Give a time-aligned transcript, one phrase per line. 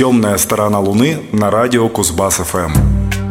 [0.00, 3.29] Темная сторона Луны на радио Кузбасс-ФМ.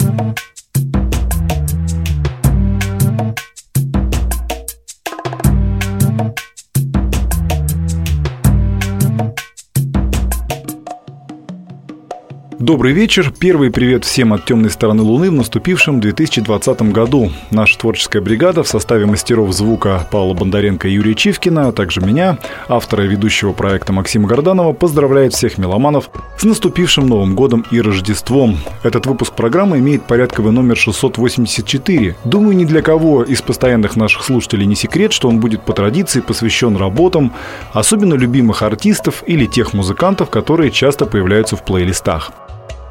[12.70, 13.34] Добрый вечер.
[13.40, 17.32] Первый привет всем от темной стороны Луны в наступившем 2020 году.
[17.50, 22.38] Наша творческая бригада в составе мастеров звука Павла Бондаренко и Юрия Чивкина, а также меня,
[22.68, 28.60] автора ведущего проекта Максима Горданова, поздравляет всех меломанов с наступившим Новым годом и Рождеством.
[28.84, 32.18] Этот выпуск программы имеет порядковый номер 684.
[32.24, 36.22] Думаю, ни для кого из постоянных наших слушателей не секрет, что он будет по традиции
[36.22, 37.34] посвящен работам,
[37.74, 42.32] особенно любимых артистов или тех музыкантов, которые часто появляются в плейлистах.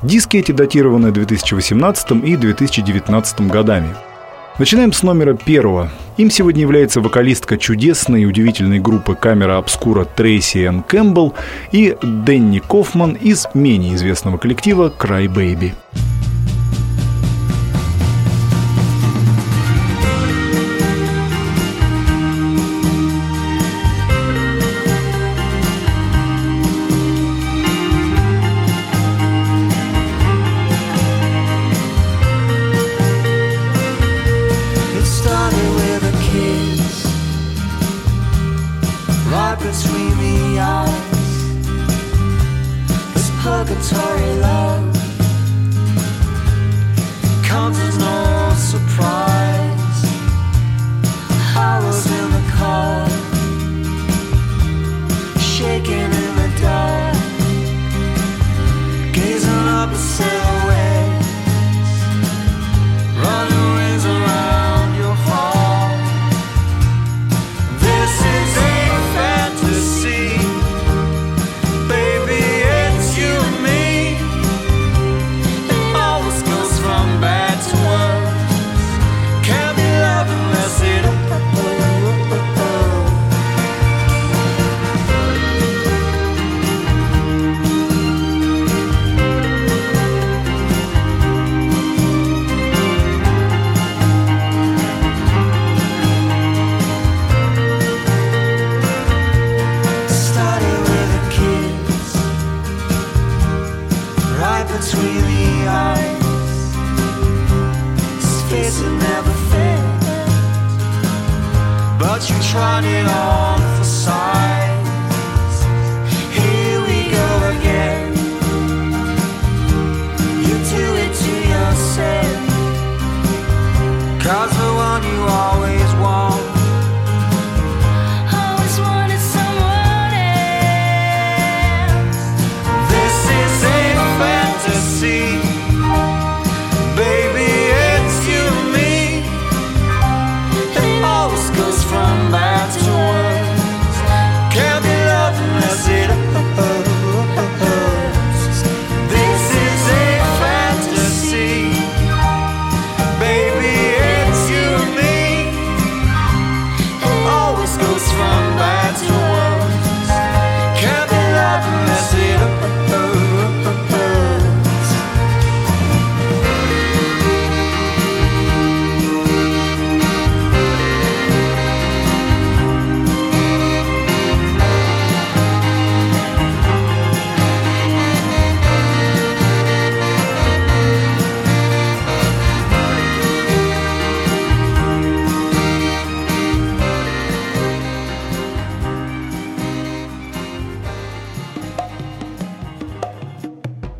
[0.02, 3.96] Диски эти датированы 2018 и 2019 годами.
[4.58, 5.90] Начинаем с номера первого.
[6.16, 11.34] Им сегодня является вокалистка чудесной и удивительной группы камера обскура Трейси Энн Кэмпбелл
[11.72, 15.72] и Дэнни Кофман из менее известного коллектива Cry Baby.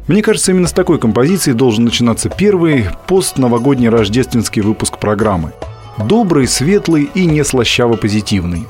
[0.08, 5.52] Мне кажется, именно с такой композиции должен начинаться первый пост-новогодний рождественский выпуск программы.
[5.98, 8.66] Добрый, светлый и не слащаво позитивный.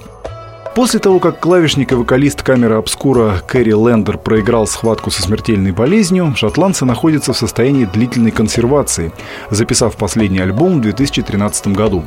[0.74, 6.34] После того, как клавишник и вокалист камеры обскура Кэрри Лендер проиграл схватку со смертельной болезнью,
[6.36, 9.12] шотландцы находятся в состоянии длительной консервации,
[9.50, 12.04] записав последний альбом в 2013 году.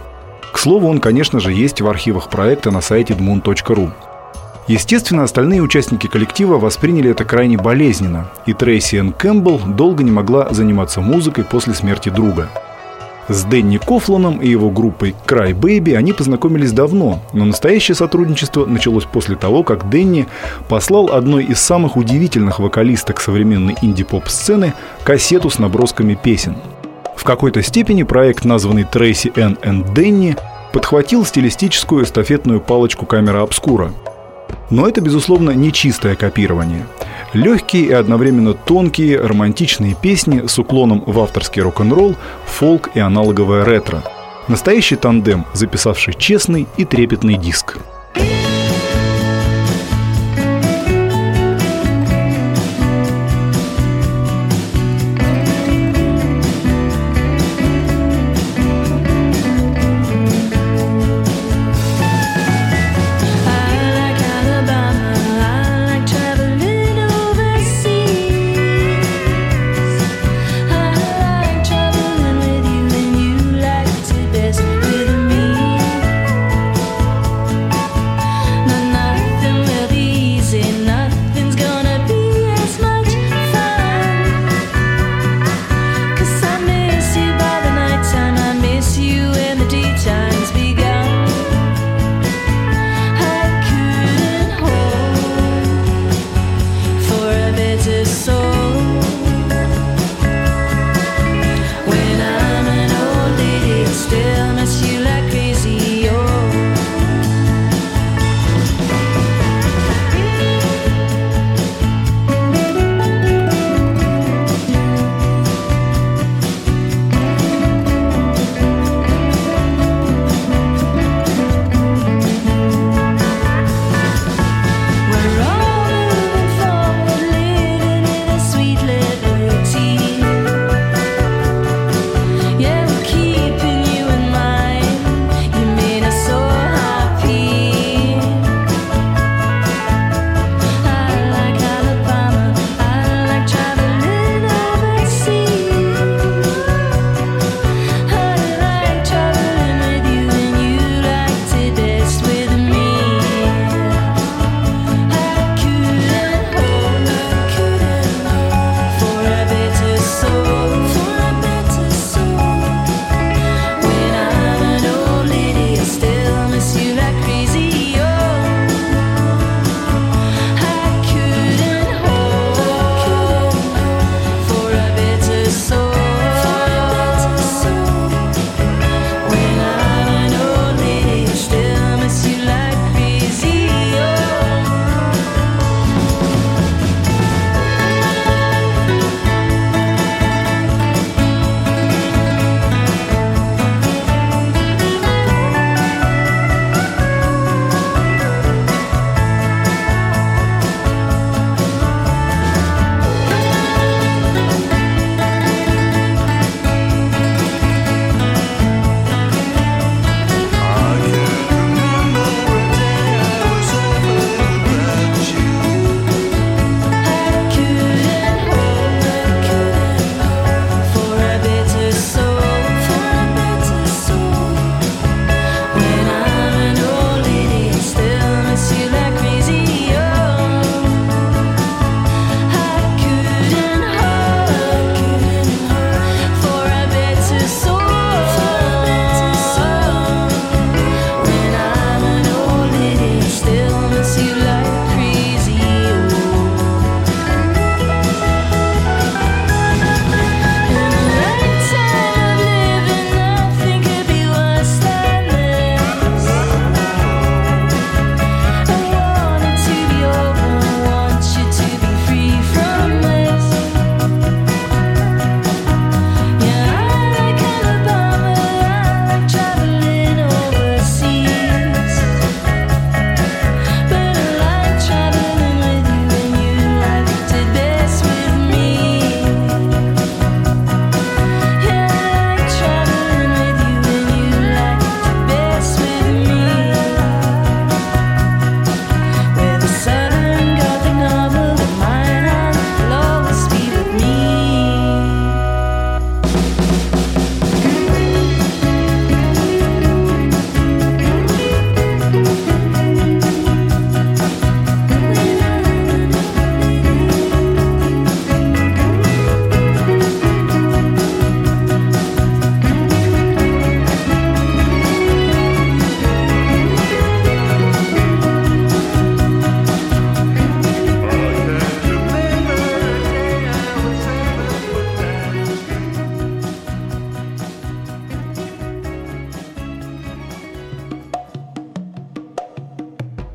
[0.51, 3.91] К слову, он, конечно же, есть в архивах проекта на сайте dmoon.ru.
[4.71, 10.47] Естественно, остальные участники коллектива восприняли это крайне болезненно, и Трейси Энн Кэмпбелл долго не могла
[10.53, 12.47] заниматься музыкой после смерти друга.
[13.27, 19.03] С Дэнни Кофланом и его группой Cry Baby они познакомились давно, но настоящее сотрудничество началось
[19.03, 20.27] после того, как Дэнни
[20.69, 24.73] послал одной из самых удивительных вокалисток современной инди-поп-сцены
[25.03, 26.55] кассету с набросками песен.
[27.17, 30.37] В какой-то степени проект, названный Трейси Энн и Дэнни,
[30.71, 33.91] подхватил стилистическую эстафетную палочку камера обскура–
[34.71, 36.87] Но это, безусловно, не чистое копирование.
[37.33, 42.15] Легкие и одновременно тонкие романтичные песни с уклоном в авторский рок-н-ролл,
[42.45, 44.01] фолк и аналоговое ретро.
[44.47, 47.77] Настоящий тандем, записавший честный и трепетный диск.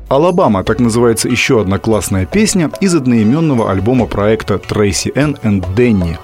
[0.09, 6.17] «Alabama»— так называется еще одна классная песня из одноименного альбома проекта «Tracyanne и Danny»,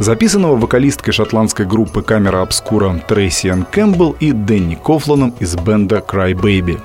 [0.00, 5.98] записанного вокалисткой шотландской группы Camera Obscura Трейси Энн Кэмпбелл и Дэнни Кофланом из band а
[5.98, 6.80] Cry Baby.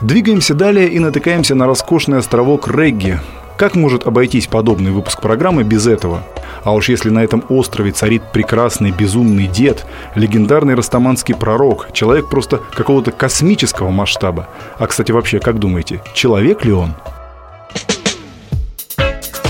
[0.00, 3.20] Двигаемся далее и натыкаемся на роскошный островок регги.
[3.56, 6.22] Как может обойтись подобный выпуск программы без этого?
[6.62, 12.58] А уж если на этом острове царит прекрасный безумный дед, легендарный растаманский пророк, человек просто
[12.74, 14.50] какого-то космического масштаба.
[14.78, 16.94] А, кстати, вообще, как думаете, человек ли он?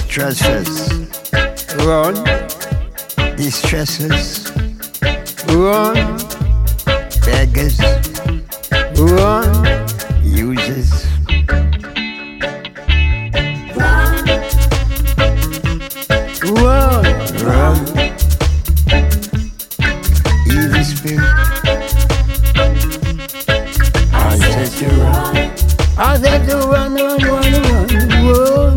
[0.09, 1.09] Stresses,
[1.79, 2.17] run,
[3.37, 4.53] distresses,
[5.49, 5.99] run,
[7.27, 7.81] beggars,
[8.95, 9.67] run,
[10.23, 11.07] uses.
[20.99, 21.09] I
[24.39, 25.37] said to run.
[25.99, 27.89] I said to run, run, run, run,
[28.27, 28.77] run.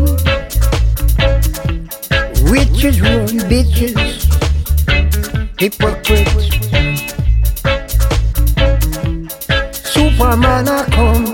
[2.50, 4.26] Witches run, bitches,
[5.58, 6.48] hypocrites.
[9.88, 11.24] Superman I come.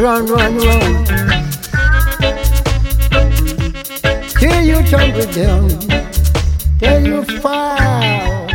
[0.00, 1.47] Run, run, run.
[4.90, 5.68] Tumble down,
[6.78, 8.48] till you fall.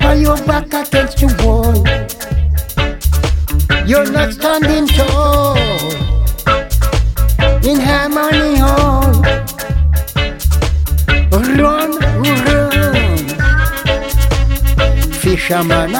[0.00, 1.82] While you're back against the wall,
[3.84, 5.56] you're not standing tall.
[7.64, 9.12] In harmony hall,
[11.32, 11.92] run, run.
[15.14, 15.90] Fisherman,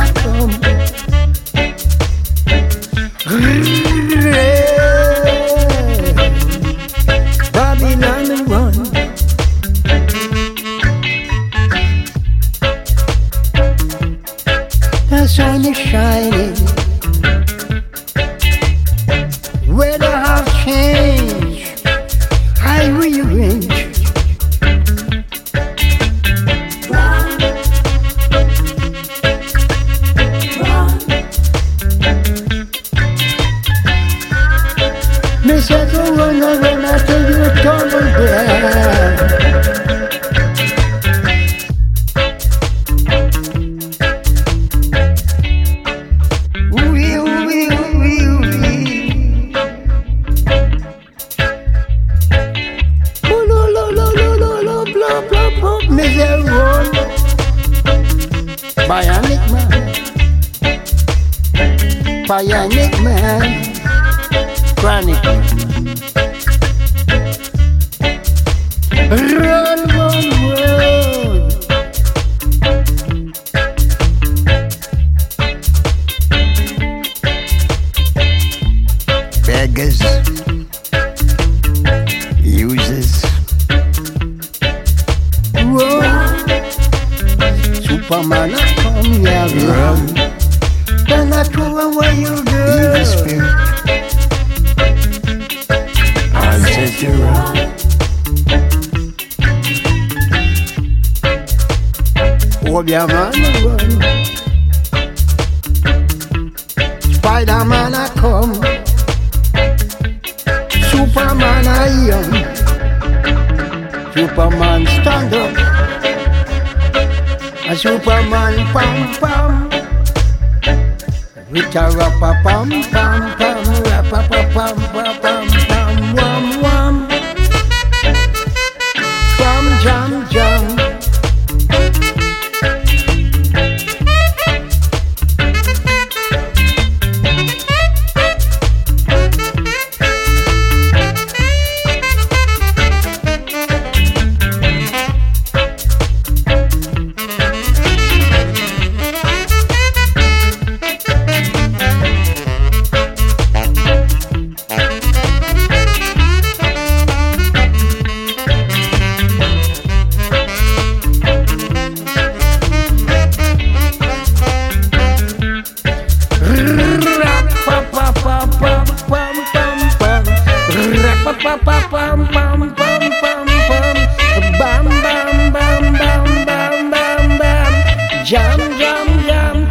[178.28, 179.68] Jam, jam, jam,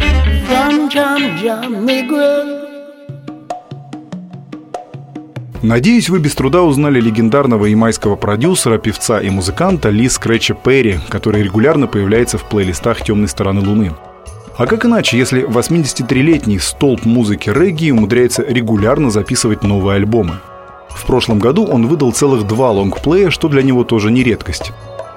[0.48, 2.58] jam, jam, jam, me girl.
[5.62, 11.44] Надеюсь, вы без труда узнали легендарного ямайского продюсера, певца и музыканта Ли Скретча Перри, который
[11.44, 13.92] регулярно появляется в плейлистах «Темной стороны Луны».
[14.56, 20.40] А как иначе, если 83-летний столб музыки регги умудряется регулярно записывать новые альбомы?
[20.98, 24.72] В прошлом году он выдал целых два лонгплея, что для него тоже не редкость.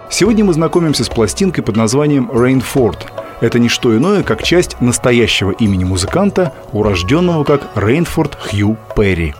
[0.10, 3.00] Сегодня мы знакомимся с пластинкой под названием «Rainford».
[3.42, 9.34] Это не что иное, как часть настоящего имени музыканта, урожденного как Рейнфорд Хью Перри.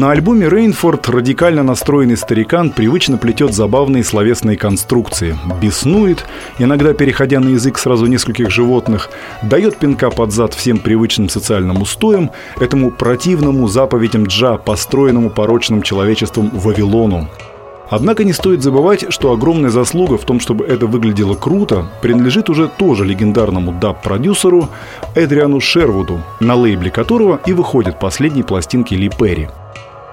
[0.00, 6.24] На альбоме «Рейнфорд» радикально настроенный старикан привычно плетет забавные словесные конструкции, беснует,
[6.58, 9.10] иногда переходя на язык сразу нескольких животных,
[9.42, 16.48] дает пинка под зад всем привычным социальным устоям, этому противному заповедям Джа, построенному порочным человечеством
[16.54, 17.28] Вавилону.
[17.90, 22.68] Однако не стоит забывать, что огромная заслуга в том, чтобы это выглядело круто, принадлежит уже
[22.68, 24.70] тоже легендарному даб-продюсеру
[25.14, 29.50] Эдриану Шервуду, на лейбле которого и выходят последние пластинки Ли Перри.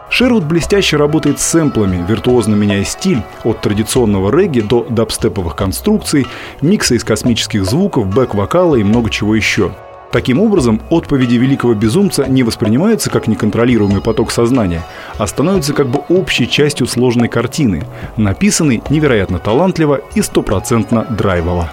[0.09, 6.25] Шервуд блестяще работает с сэмплами, виртуозно меняя стиль от традиционного регги до дабстеповых конструкций,
[6.61, 9.71] микса из космических звуков, бэк-вокала и много чего еще.
[10.11, 14.83] Таким образом, отповеди великого безумца не воспринимаются как неконтролируемый поток сознания,
[15.17, 17.83] а становятся как бы общей частью сложной картины,
[18.15, 21.71] написанной невероятно талантливо и стопроцентно драйвово.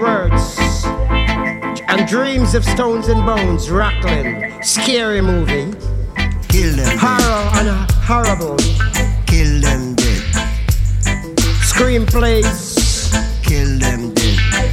[0.00, 1.01] Words
[1.92, 5.70] and dreams of stones and bones, rattling, scary movie.
[6.48, 6.96] Kill them.
[6.98, 8.56] Horror and horrible.
[9.26, 10.22] Kill them dead.
[11.68, 13.12] Screenplays.
[13.44, 14.72] Kill them dead.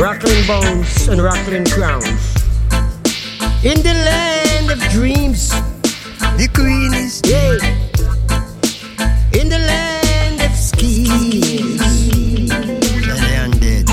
[0.00, 2.36] Rattling bones and rattling crowns.
[3.64, 5.50] In the land of dreams.
[6.38, 7.60] The queen is dead.
[9.34, 11.80] In the land of schemes.
[12.50, 13.88] and dead.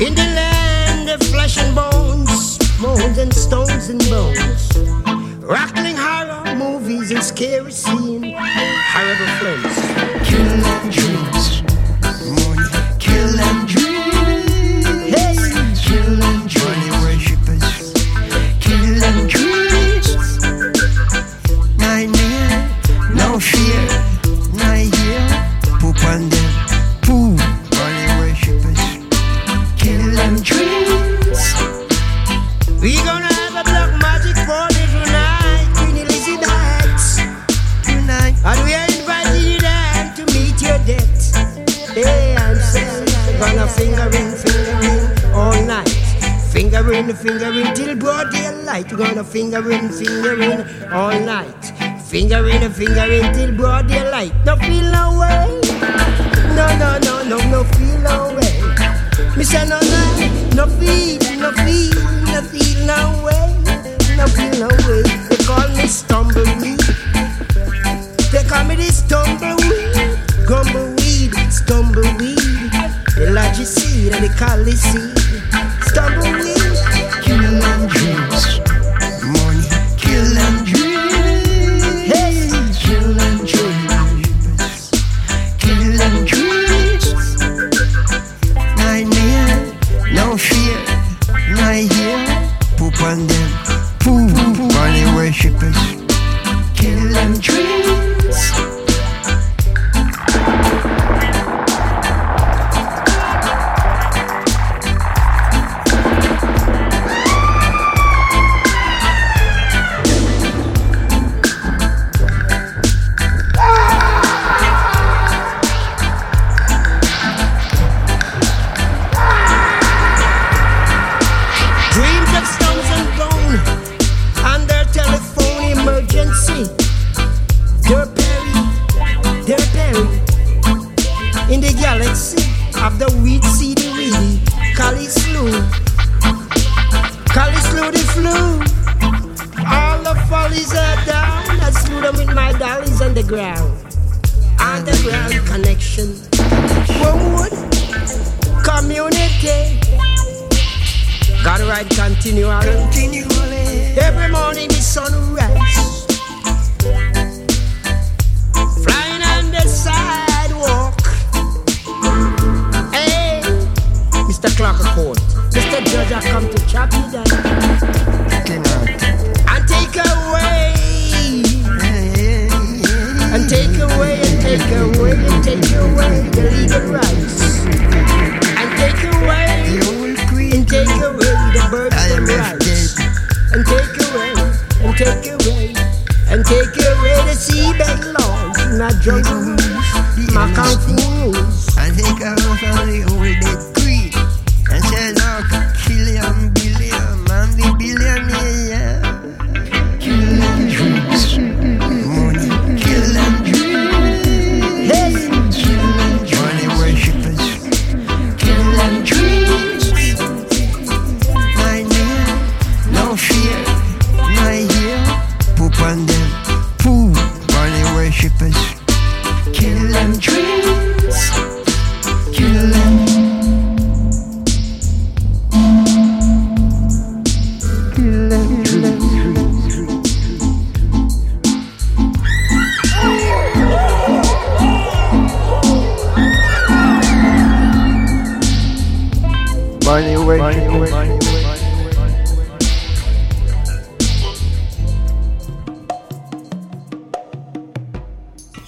[0.00, 2.01] In the land of flesh and bones,
[2.82, 4.76] bones and stones and bones.
[5.38, 9.91] Rattling horror movies and scary scenes, horrible films.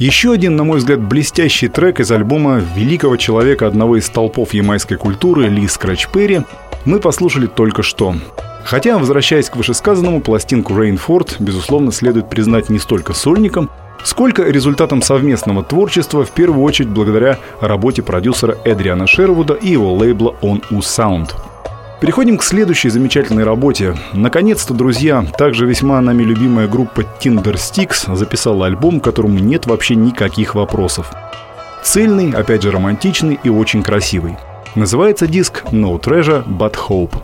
[0.04, 4.98] Еще один, на мой взгляд, блестящий трек из альбома великого человека, одного из столпов ямайской
[4.98, 6.42] культуры, Ли Скрэч Перри,
[6.84, 8.14] мы послушали только что.
[8.64, 13.70] Хотя, возвращаясь к вышесказанному, пластинку Рейнфорд, безусловно, следует признать не столько сольником,
[14.04, 20.34] сколько результатом совместного творчества, в первую очередь благодаря работе продюсера Эдриана Шервуда и его лейбла
[20.42, 21.30] On U Sound.
[22.04, 23.96] Переходим к следующей замечательной работе.
[24.12, 30.54] Наконец-то, друзья, также весьма нами любимая группа Tinder Sticks записала альбом, которому нет вообще никаких
[30.54, 31.10] вопросов.
[31.82, 34.36] Цельный, опять же романтичный и очень красивый.
[34.74, 37.16] Называется диск No Treasure But Hope.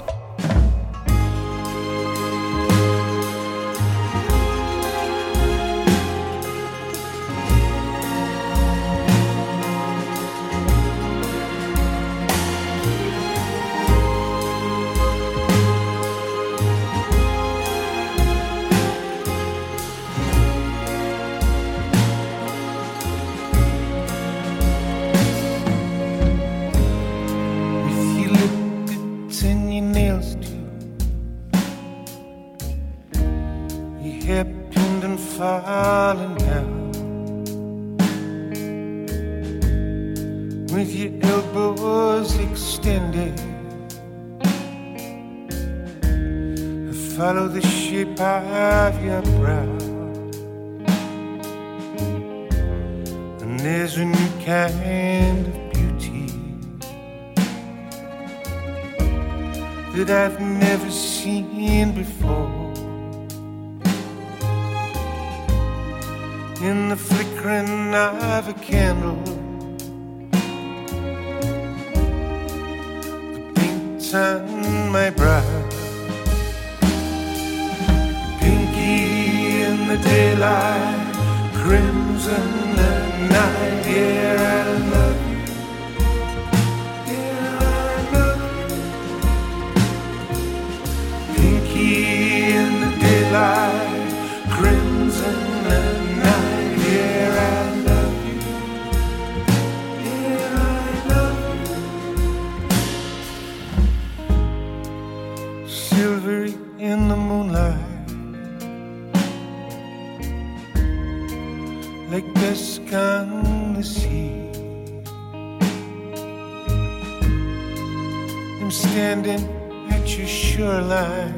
[118.70, 119.42] I'm standing
[119.90, 121.34] at your shoreline,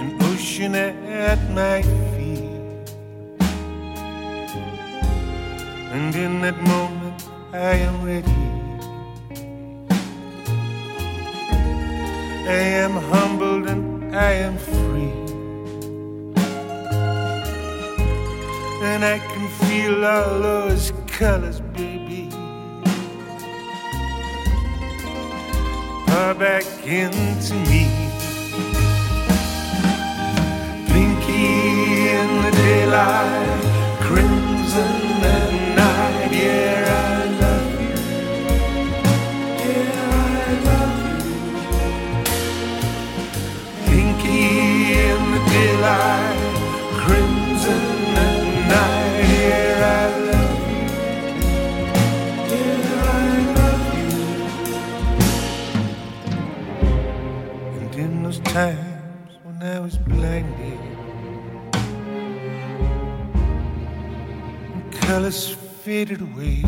[0.00, 1.80] an ocean at my
[2.12, 2.90] feet.
[5.94, 8.42] And in that moment, I am ready.
[12.46, 15.14] I am humbled and I am free.
[18.82, 21.62] And I can feel all those colors
[26.14, 27.82] her back into me.
[30.86, 33.63] Blinky in the daylight.
[65.94, 66.60] Faded away.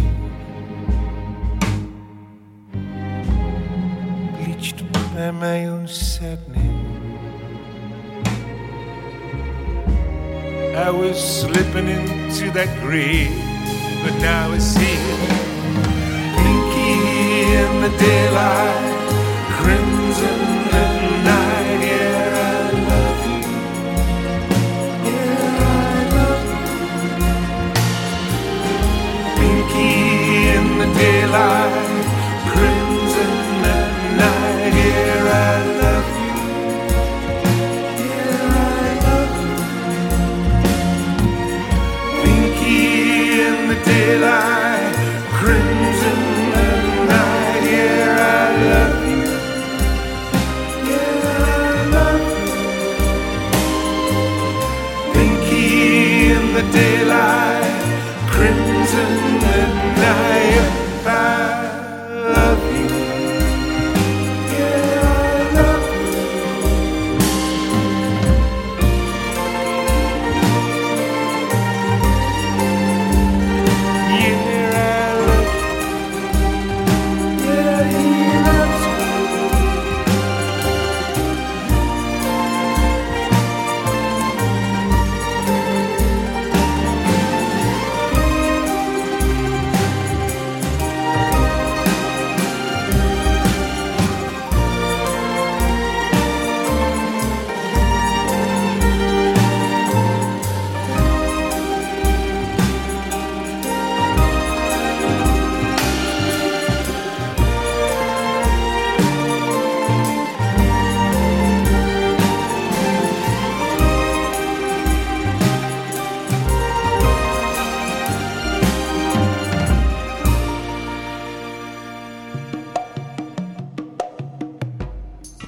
[4.36, 6.62] Bleached by my own sadness.
[10.86, 13.34] I was slipping into that grave,
[14.04, 15.32] but now I see it.
[16.36, 16.92] Blinky
[17.60, 18.94] in the daylight,
[19.58, 20.05] crimson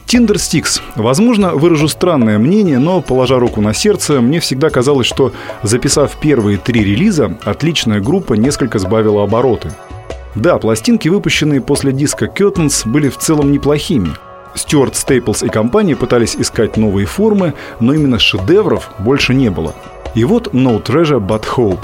[0.08, 0.80] Tindersticks.
[0.96, 6.56] Возможно, выражу странное мнение, но, положа руку на сердце, мне всегда казалось, что, записав первые
[6.56, 9.70] три релиза, отличная группа несколько сбавила обороты.
[10.34, 14.08] Да, пластинки, выпущенные после диска Curtains, были в целом неплохими.
[14.54, 19.74] Стюарт Стейплс и компания пытались искать новые формы, но именно шедевров больше не было.
[20.14, 21.80] И вот No Treasure But Hope.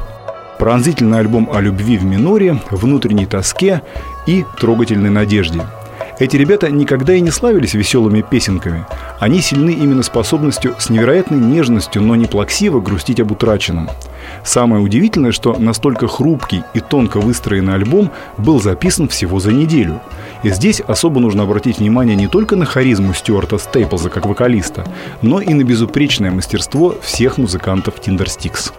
[0.58, 3.82] Пронзительный альбом о любви в миноре, внутренней тоске
[4.26, 5.60] и трогательной надежде–
[6.18, 8.86] эти ребята никогда и не славились веселыми песенками.
[9.18, 13.90] Они сильны именно способностью с невероятной нежностью, но не плаксиво грустить об утраченном.
[14.44, 20.00] Самое удивительное, что настолько хрупкий и тонко выстроенный альбом был записан всего за неделю.
[20.42, 24.84] И здесь особо нужно обратить внимание не только на харизму Стюарта Стейплза как вокалиста,
[25.22, 28.72] но и на безупречное мастерство всех музыкантов Tindersticks.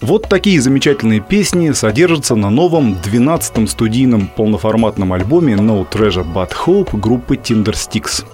[0.00, 6.98] Вот такие замечательные песни содержатся на новом 12-м студийном полноформатном альбоме No Treasure But Hope
[6.98, 8.24] группы Tindersticks.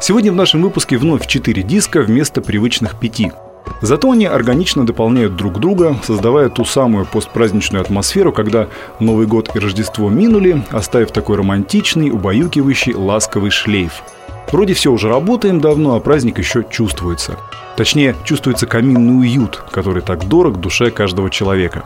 [0.00, 3.32] Сегодня в нашем выпуске вновь 4 диска вместо привычных пяти.
[3.80, 8.68] Зато они органично дополняют друг друга, создавая ту самую постпраздничную атмосферу, когда
[9.00, 14.04] Новый год и Рождество минули, оставив такой романтичный, убаюкивающий, ласковый шлейф.
[14.52, 17.38] Вроде все уже работаем давно, а праздник еще чувствуется.
[17.76, 21.82] Точнее, чувствуется каминный уют, который так дорог душе каждого человека.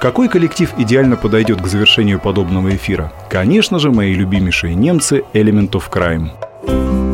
[0.00, 3.10] Какой коллектив идеально подойдет к завершению подобного эфира?
[3.30, 7.13] Конечно же, мои любимейшие немцы Element of Crime.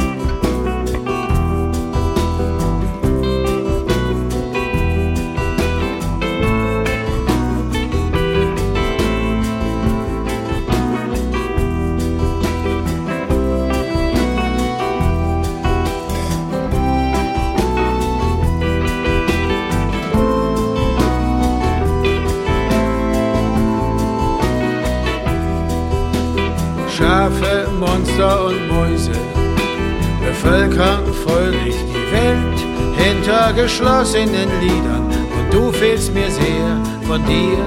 [33.71, 35.07] Hinter geschlossenen Lidern.
[35.39, 37.59] Und du fehlst mir sehr, von dir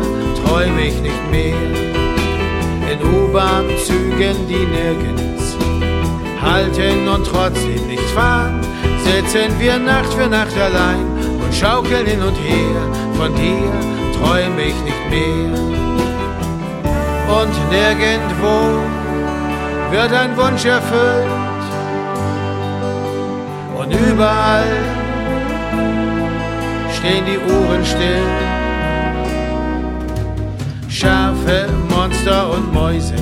[0.44, 1.56] träum ich nicht mehr.
[2.92, 5.56] In U-Bahn-Zügen, die nirgends
[6.42, 8.60] halten und trotzdem nicht fahren,
[9.00, 11.06] sitzen wir Nacht für Nacht allein
[11.44, 12.82] und schaukeln hin und her.
[13.16, 13.72] Von dir
[14.18, 15.60] träum ich nicht mehr.
[17.40, 18.80] Und nirgendwo
[19.92, 21.32] wird ein Wunsch erfüllt
[23.76, 25.03] und überall
[27.04, 28.24] stehen die Uhren still.
[30.88, 33.16] Schafe, Monster und Mäuse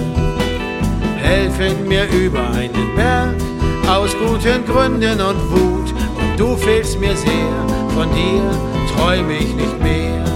[1.17, 3.35] helfen mir über einen Berg
[3.89, 7.53] aus guten Gründen und Wut und du fehlst mir sehr,
[7.95, 8.43] von dir
[8.93, 10.30] träume ich nicht mehr.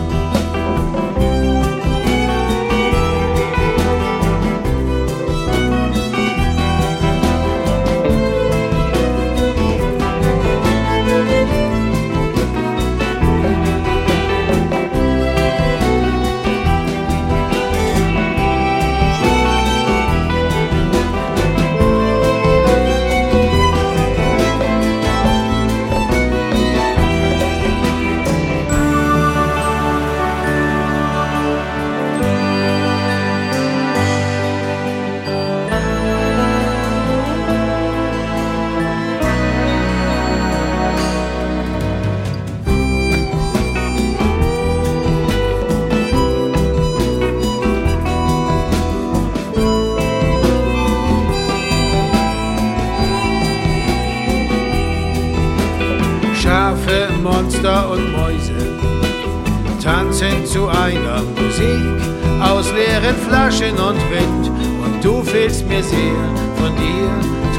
[63.35, 64.49] Flaschen und Wind.
[64.81, 66.23] Und du fehlst mir sehr,
[66.55, 67.09] von dir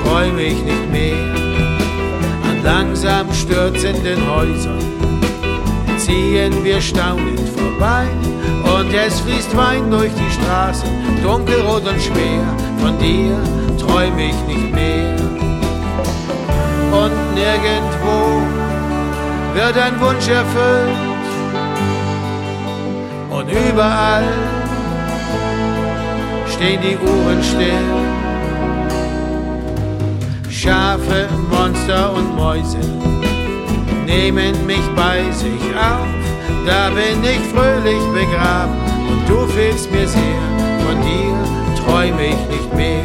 [0.03, 1.35] träume ich nicht mehr.
[2.49, 4.79] An langsam stürzenden Häusern
[5.99, 8.07] ziehen wir staunend vorbei.
[8.65, 10.89] Und es fließt Wein durch die Straßen,
[11.23, 12.47] dunkelrot und schwer.
[12.79, 13.37] Von dir
[13.79, 15.15] träume ich nicht mehr.
[16.91, 18.41] Und nirgendwo
[19.53, 20.97] wird ein Wunsch erfüllt
[23.29, 24.56] und überall
[26.57, 27.87] stehen die Uhren still.
[30.49, 32.79] Schafe, Monster und Mäuse
[34.07, 36.09] nehmen mich bei sich auf,
[36.67, 38.75] da bin ich fröhlich begraben
[39.11, 40.45] und du fehlst mir sehr,
[40.85, 41.37] von dir
[41.85, 43.05] träume ich nicht mehr,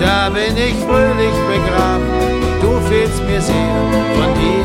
[0.00, 2.10] da bin ich fröhlich begraben
[2.44, 3.76] und du fehlst mir sehr,
[4.14, 4.64] von dir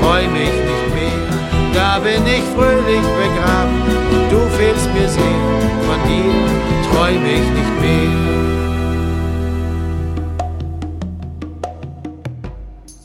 [0.00, 1.30] träume ich nicht mehr.
[1.72, 3.80] Da bin ich fröhlich begraben
[4.12, 5.22] und du fehlst mir sehr.
[5.86, 6.49] Von dir
[6.90, 8.30] träume ich nicht mehr.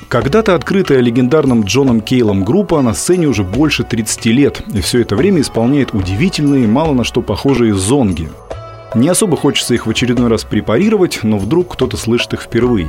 [0.07, 5.15] Когда-то открытая легендарным Джоном Кейлом группа на сцене уже больше 30 лет, и все это
[5.15, 8.29] время исполняет удивительные, мало на что похожие зонги.
[8.93, 12.87] Не особо хочется их в очередной раз препарировать, но вдруг кто-то слышит их впервые.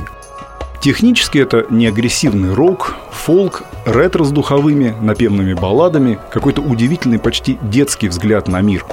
[0.79, 8.07] Технически это не агрессивный рок, фолк, ретро с духовыми, напевными балладами, какой-то удивительный, почти детский
[8.07, 8.85] взгляд на мир.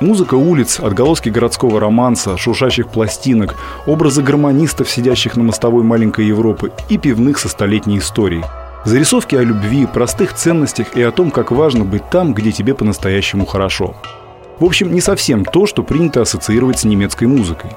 [0.00, 3.54] Музыка улиц, отголоски городского романса, шуршащих пластинок,
[3.86, 8.44] образы гармонистов, сидящих на мостовой маленькой Европы и пивных со столетней историей.
[8.84, 13.46] Зарисовки о любви, простых ценностях и о том, как важно быть там, где тебе по-настоящему
[13.46, 13.96] хорошо.
[14.58, 17.70] В общем, не совсем то, что принято ассоциировать с немецкой музыкой.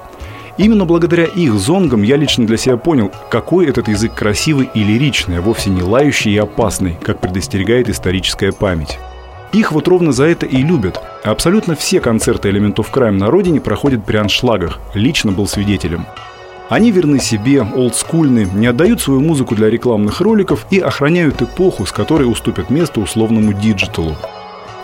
[0.58, 5.38] Именно благодаря их зонгам я лично для себя понял, какой этот язык красивый и лиричный,
[5.38, 8.98] а вовсе не лающий и опасный, как предостерегает историческая память.
[9.52, 11.02] Их вот ровно за это и любят.
[11.24, 14.78] Абсолютно все концерты Element of Crime на родине проходят при аншлагах.
[14.94, 16.06] Лично был свидетелем.
[16.68, 21.90] Они верны себе, олдскульны, не отдают свою музыку для рекламных роликов и охраняют эпоху, с
[21.90, 24.16] которой уступят место условному digital у.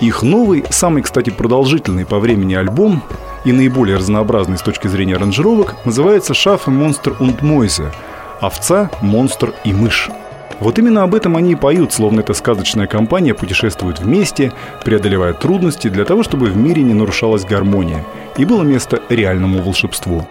[0.01, 3.05] Их новый, самый, кстати, продолжительный по времени альбом
[3.45, 7.93] и наиболее разнообразный с точки зрения аранжировок называется «Шафе Монстр und Мойзе»–
[8.41, 10.11] «Овца, монстр и мышь».
[10.61, 14.53] Вот именно об этом они и поют, словно эта сказочная компания путешествует вместе,
[14.85, 18.05] преодолевая трудности для того, чтобы в мире не нарушалась гармония
[18.39, 20.27] и было место реальному волшебству.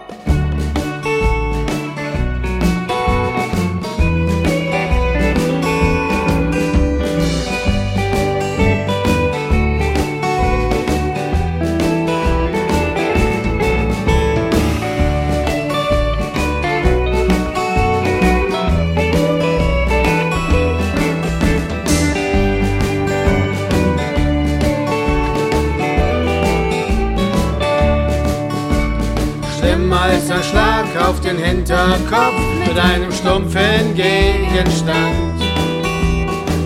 [31.26, 35.40] Den Hinterkopf mit einem stumpfen Gegenstand.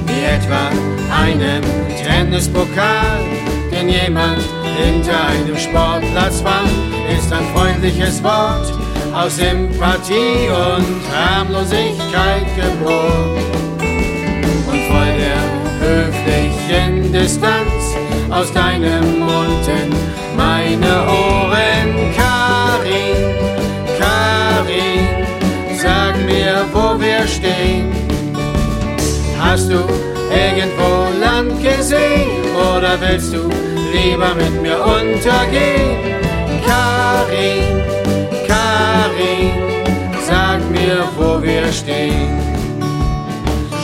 [0.06, 0.68] Wie etwa
[1.22, 1.62] einem
[1.96, 3.20] Tennispokal,
[3.72, 4.42] den jemand
[4.76, 6.70] hinter einem Sportplatz fand,
[7.16, 8.70] ist ein freundliches Wort
[9.14, 13.38] aus Sympathie und Harmlosigkeit geboren.
[14.70, 15.40] Und voll der
[15.88, 17.96] höflichen Distanz
[18.28, 22.29] aus deinem Mund in meine Ohren Karin
[26.30, 27.90] mir, wo wir stehen.
[29.38, 29.80] Hast du
[30.46, 30.90] irgendwo
[31.24, 33.48] Land gesehen oder willst du
[33.94, 35.96] lieber mit mir untergehen?
[36.66, 37.82] Karin,
[38.46, 39.52] Karin,
[40.28, 42.38] sag mir, wo wir stehen.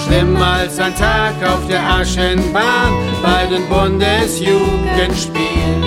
[0.04, 2.92] Schlimmer als ein Tag auf der Aschenbahn
[3.22, 5.82] bei den Bundesjugendspielen.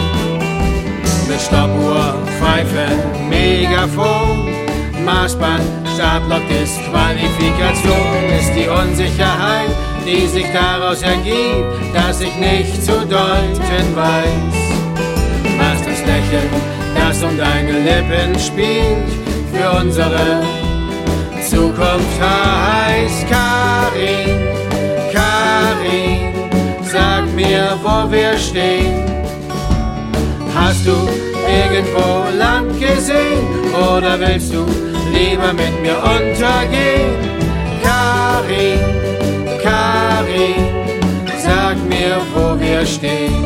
[1.29, 2.87] Mit Stoppuhr, Pfeife,
[3.29, 4.68] Megafon
[5.05, 5.63] Maßband,
[5.95, 9.69] Startblock, Disqualifikation ist die Unsicherheit,
[10.05, 14.55] die sich daraus ergibt, dass ich nicht zu deuten weiß.
[15.57, 16.49] Was das Lächeln,
[16.95, 19.09] das um deine Lippen spielt,
[19.53, 20.41] für unsere
[21.49, 24.47] Zukunft heißt Karin,
[25.11, 26.33] Karin,
[26.83, 29.05] sag mir, wo wir stehen.
[30.55, 31.09] Hast du
[31.47, 34.88] irgendwo Land gesehen oder willst du
[35.19, 37.11] lieber mit mir untergehen.
[37.83, 38.79] Karin,
[39.61, 40.65] Karin,
[41.43, 43.43] sag mir, wo wir stehen.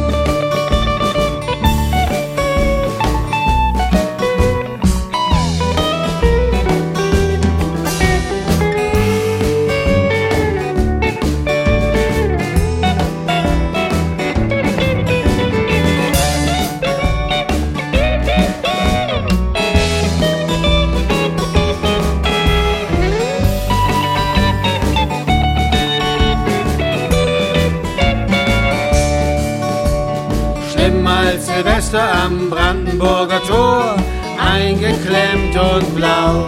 [31.93, 33.95] Silvester am Brandenburger Tor,
[34.39, 36.47] eingeklemmt und blau.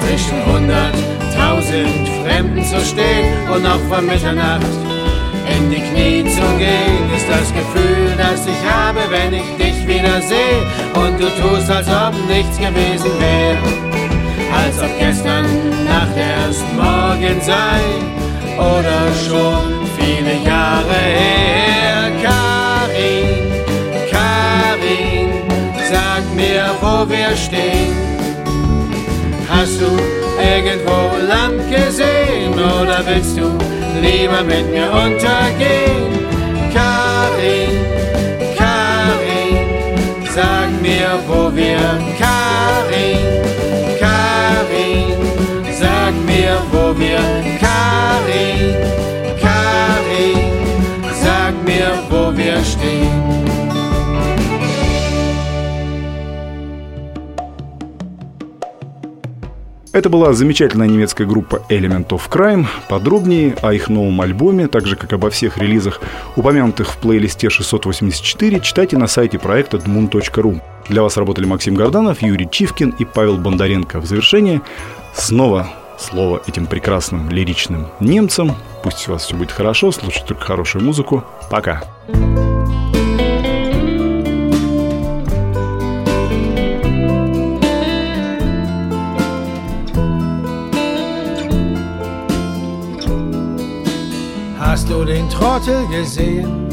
[0.00, 4.66] Zwischen hunderttausend Fremden zu stehen und noch vor Mitternacht
[5.46, 10.20] in die Knie zu gehen, ist das Gefühl, das ich habe, wenn ich dich wieder
[10.20, 13.58] sehe und du tust, als ob nichts gewesen wäre.
[14.52, 15.46] Als ob gestern
[15.84, 17.80] Nacht erst morgen sei
[18.58, 21.64] oder schon viele Jahre her.
[26.34, 27.94] Mir, wo wir stehen.
[29.48, 29.86] Hast du
[30.38, 33.46] irgendwo Land gesehen oder willst du
[34.00, 36.12] lieber mit mir untergehen?
[36.72, 37.74] Karin,
[38.58, 39.68] Karin,
[40.34, 41.78] sag mir, wo wir
[42.18, 43.18] Karin,
[44.00, 45.16] Karin,
[45.78, 47.20] sag mir, wo wir
[47.60, 48.74] Karin,
[49.40, 50.50] Karin,
[51.22, 53.43] sag mir, wo wir stehen.
[59.94, 62.66] Это была замечательная немецкая группа Element of Crime.
[62.88, 66.00] Подробнее о их новом альбоме, так же как обо всех релизах,
[66.34, 70.60] упомянутых в плейлисте 684, читайте на сайте проекта dmoon.ru.
[70.88, 74.00] Для вас работали Максим Горданов, Юрий Чивкин и Павел Бондаренко.
[74.00, 74.62] В завершение
[75.14, 78.56] снова слово этим прекрасным лиричным немцам.
[78.82, 81.22] Пусть у вас все будет хорошо, слушайте только хорошую музыку.
[81.52, 81.84] Пока.
[82.08, 82.63] Hast
[95.04, 96.68] den Trottel gesehen,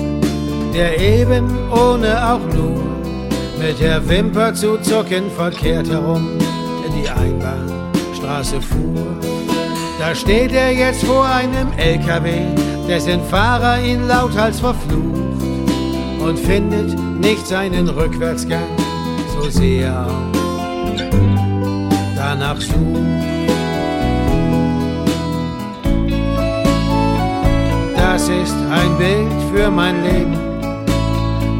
[0.73, 2.81] der eben ohne auch nur
[3.59, 6.39] mit der Wimper zu zucken verkehrt herum
[6.95, 9.17] die Einbahnstraße fuhr.
[9.99, 12.31] Da steht er jetzt vor einem LKW,
[12.87, 15.43] dessen Fahrer ihn lauthals verflucht
[16.19, 18.77] und findet nicht seinen Rückwärtsgang,
[19.33, 20.07] so sehr er
[22.15, 23.30] danach sucht.
[28.21, 30.37] Das ist ein Bild für mein Leben,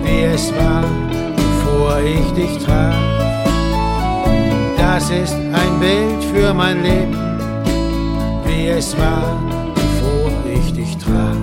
[0.03, 0.83] wie es war,
[1.35, 2.93] bevor ich dich traf.
[4.77, 7.17] Das ist ein Bild für mein Leben,
[8.45, 9.41] wie es war,
[9.73, 11.35] bevor ich dich traf.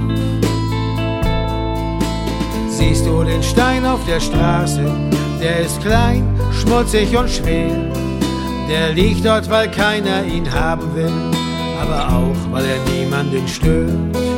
[2.69, 4.85] Siehst du den Stein auf der Straße,
[5.43, 7.73] der ist klein, schmutzig und schwer.
[8.71, 11.11] Der liegt dort, weil keiner ihn haben will,
[11.83, 14.38] aber auch, weil er niemanden stört.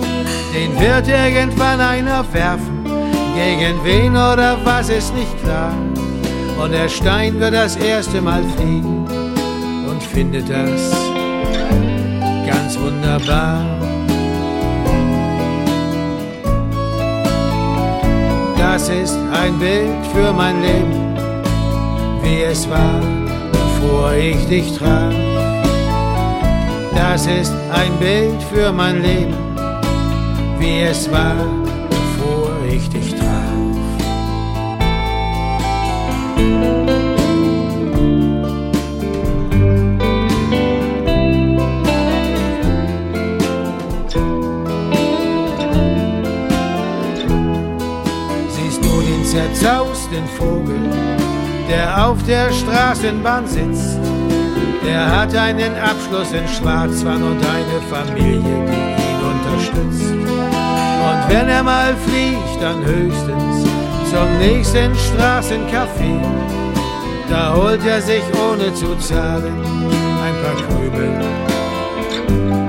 [0.53, 2.85] Den wird irgendwann einer werfen,
[3.35, 5.73] gegen wen oder was ist nicht klar.
[6.63, 9.07] Und der Stein wird das erste Mal fliegen
[9.89, 10.93] und findet das
[12.47, 13.65] ganz wunderbar.
[18.59, 21.17] Das ist ein Bild für mein Leben,
[22.23, 23.01] wie es war,
[23.53, 25.15] bevor ich dich traf.
[26.95, 29.35] Das ist ein Bild für mein Leben,
[30.61, 31.35] wie es war,
[31.89, 33.27] bevor ich dich traf.
[48.49, 50.79] Siehst du den zerzausten Vogel,
[51.69, 53.99] der auf der Straßenbahn sitzt?
[54.85, 59.00] Der hat einen Abschluss in Schwarzwand und eine Familie, die
[59.61, 60.11] unterstützt.
[60.11, 63.69] Und wenn er mal fliegt, dann höchstens
[64.11, 66.21] zum nächsten Straßencafé.
[67.29, 69.55] Da holt er sich ohne zu zahlen
[70.25, 71.21] ein paar Krümel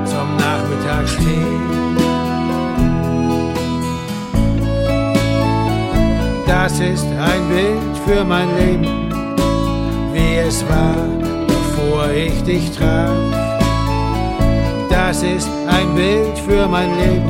[0.06, 1.46] zum Nachmittagstee.
[6.46, 9.10] Das ist ein Bild für mein Leben,
[10.14, 10.96] wie es war,
[11.48, 13.41] bevor ich dich traf.
[15.12, 17.30] Das ist ein Bild für mein Leben,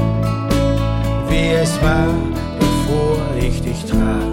[1.30, 2.14] wie es war,
[2.60, 4.31] bevor ich dich traf.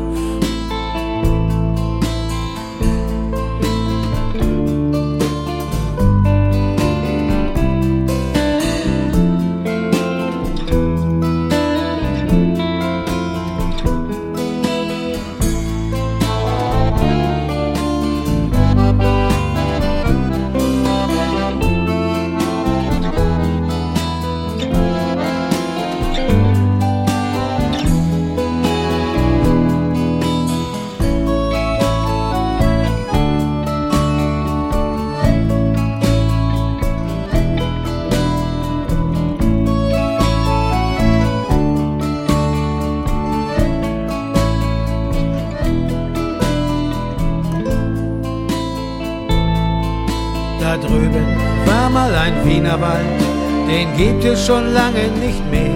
[53.99, 55.75] Gibt es schon lange nicht mehr.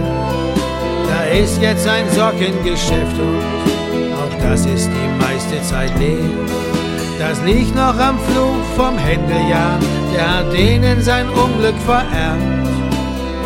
[1.10, 6.30] Da ist jetzt ein Sockengeschäft und auch das ist die meiste Zeit leer.
[7.18, 9.78] Das liegt noch am Fluch vom Händeljahr,
[10.14, 12.68] der hat denen sein Unglück vererbt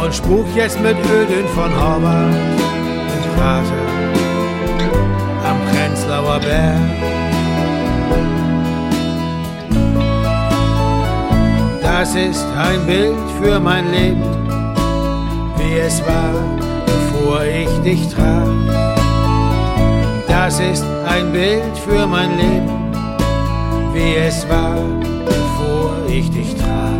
[0.02, 2.36] und spukt jetzt mit Öden von Horvath
[3.14, 3.86] und Prater
[5.48, 7.16] am Prenzlauer Berg.
[11.82, 14.35] Das ist ein Bild für mein Leben,
[15.76, 16.32] wie es war,
[16.86, 18.48] bevor ich dich traf.
[20.26, 22.92] Das ist ein Bild für mein Leben,
[23.92, 24.78] wie es war,
[25.26, 26.95] bevor ich dich traf.